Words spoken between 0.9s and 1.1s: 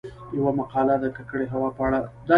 د